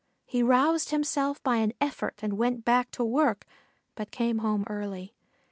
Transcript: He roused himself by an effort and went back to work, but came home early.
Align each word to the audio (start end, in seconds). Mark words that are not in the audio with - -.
He 0.25 0.41
roused 0.41 0.89
himself 0.89 1.43
by 1.43 1.57
an 1.57 1.73
effort 1.79 2.23
and 2.23 2.33
went 2.33 2.65
back 2.65 2.89
to 2.93 3.05
work, 3.05 3.45
but 3.93 4.09
came 4.09 4.39
home 4.39 4.63
early. 4.67 5.13